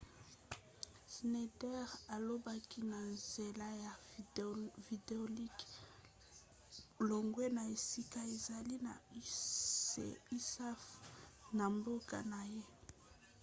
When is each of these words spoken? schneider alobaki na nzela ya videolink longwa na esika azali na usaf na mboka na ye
schneider 1.11 1.79
alobaki 2.15 2.79
na 2.91 2.99
nzela 3.13 3.67
ya 3.83 3.91
videolink 4.89 5.57
longwa 7.07 7.45
na 7.57 7.63
esika 7.75 8.19
azali 8.31 8.75
na 8.87 8.93
usaf 10.37 10.81
na 11.57 11.65
mboka 11.75 12.17
na 12.31 12.41
ye 12.53 12.63